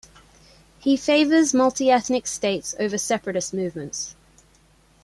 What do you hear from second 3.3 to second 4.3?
movements.